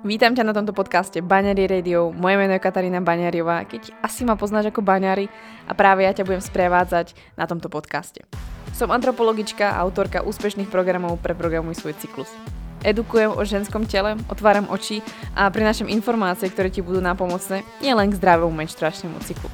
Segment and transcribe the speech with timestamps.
[0.00, 2.08] Vítam ťa na tomto podcaste Baňary Radio.
[2.08, 5.28] Moje meno je Katarína Baňariová, keď asi ma poznáš ako Baňary
[5.68, 8.24] a práve ja ťa budem sprevádzať na tomto podcaste.
[8.72, 12.32] Som antropologička a autorka úspešných programov pre Programuj svoj cyklus.
[12.80, 15.04] Edukujem o ženskom tele, otváram oči
[15.36, 19.52] a prinášam informácie, ktoré ti budú nápomocné nielen k zdravému menštruačnému cyklu.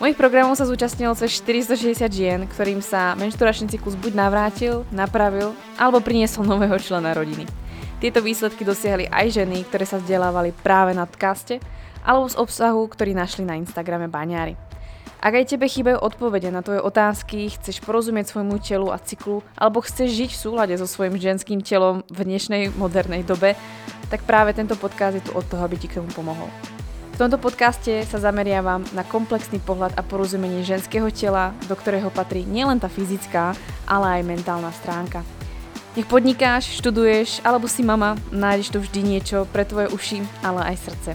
[0.00, 6.00] Mojich programov sa zúčastnilo cez 460 žien, ktorým sa menštruačný cyklus buď navrátil, napravil alebo
[6.00, 7.63] priniesol nového člena rodiny.
[8.04, 11.56] Tieto výsledky dosiahli aj ženy, ktoré sa vzdelávali práve na podcaste
[12.04, 14.60] alebo z obsahu, ktorý našli na Instagrame Baňári.
[15.24, 19.80] Ak aj tebe chýbajú odpovede na tvoje otázky, chceš porozumieť svojmu telu a cyklu, alebo
[19.80, 23.56] chceš žiť v súlade so svojím ženským telom v dnešnej modernej dobe,
[24.12, 26.52] tak práve tento podcast je tu od toho, aby ti k tomu pomohol.
[27.16, 32.44] V tomto podcaste sa zameriavam na komplexný pohľad a porozumenie ženského tela, do ktorého patrí
[32.44, 33.56] nielen tá fyzická,
[33.88, 35.24] ale aj mentálna stránka.
[35.94, 40.90] Nech podnikáš, študuješ alebo si mama, nájdeš tu vždy niečo pre tvoje uši, ale aj
[40.90, 41.14] srdce.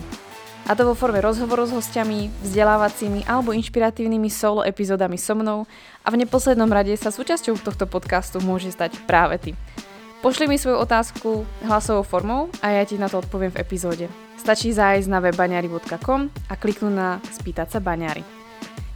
[0.63, 5.67] A to vo forme rozhovorov s hostiami, vzdelávacími alebo inšpiratívnymi solo epizódami so mnou
[5.99, 9.52] a v neposlednom rade sa súčasťou tohto podcastu môže stať práve ty.
[10.23, 14.08] Pošli mi svoju otázku hlasovou formou a ja ti na to odpoviem v epizóde.
[14.39, 18.38] Stačí zájsť na web a kliknúť na Spýtať sa baňari.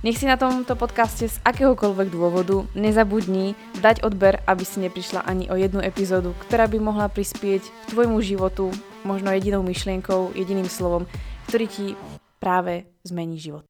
[0.03, 5.47] Nech si na tomto podcaste z akéhokoľvek dôvodu nezabudni dať odber, aby si neprišla ani
[5.47, 8.67] o jednu epizódu, ktorá by mohla prispieť k tvojmu životu
[9.07, 11.07] možno jedinou myšlienkou, jediným slovom,
[11.47, 11.85] ktorý ti
[12.43, 13.63] práve zmení život.